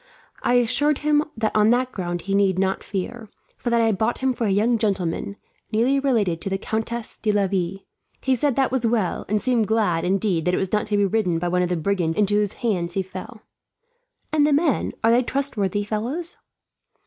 I 0.41 0.55
assured 0.55 0.97
him 1.05 1.23
that 1.37 1.51
on 1.55 1.69
that 1.69 1.91
ground 1.91 2.21
he 2.21 2.33
need 2.33 2.57
not 2.57 2.83
fear; 2.83 3.29
for 3.55 3.69
that 3.69 3.81
I 3.81 3.85
had 3.85 3.99
bought 3.99 4.23
it 4.23 4.35
for 4.35 4.47
a 4.47 4.49
young 4.49 4.79
gentleman, 4.79 5.35
nearly 5.71 5.99
related 5.99 6.41
to 6.41 6.49
the 6.49 6.57
Countess 6.57 7.19
de 7.19 7.31
Laville. 7.31 7.81
He 8.19 8.33
said 8.35 8.55
that 8.55 8.71
was 8.71 8.83
well, 8.83 9.25
and 9.29 9.39
seemed 9.39 9.67
glad, 9.67 10.03
indeed, 10.03 10.45
that 10.45 10.55
it 10.55 10.57
was 10.57 10.73
not 10.73 10.87
to 10.87 10.97
be 10.97 11.05
ridden 11.05 11.37
by 11.37 11.49
one 11.49 11.61
of 11.61 11.69
the 11.69 11.77
brigands 11.77 12.17
into 12.17 12.33
whose 12.33 12.53
hands 12.53 12.95
he 12.95 13.03
fell." 13.03 13.43
"And 14.33 14.47
the 14.47 14.53
men. 14.53 14.93
Are 15.03 15.11
they 15.11 15.21
trustworthy 15.21 15.83
fellows?" 15.83 16.37